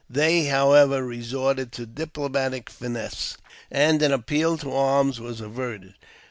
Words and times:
They, 0.09 0.45
however, 0.45 1.05
resorted 1.05 1.71
to 1.73 1.85
diplo 1.85 2.27
matic 2.27 2.69
finesse, 2.69 3.37
and 3.69 4.01
an 4.01 4.11
appeal 4.11 4.57
to 4.57 4.71
arms 4.73 5.19
was 5.19 5.39
averted. 5.41 5.93